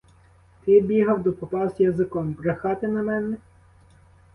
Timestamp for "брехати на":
2.33-3.03